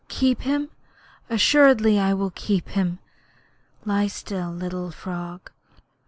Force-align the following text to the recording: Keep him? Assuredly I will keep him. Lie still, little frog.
Keep 0.07 0.41
him? 0.41 0.71
Assuredly 1.29 1.99
I 1.99 2.15
will 2.15 2.31
keep 2.31 2.69
him. 2.69 2.97
Lie 3.85 4.07
still, 4.07 4.49
little 4.51 4.89
frog. 4.89 5.51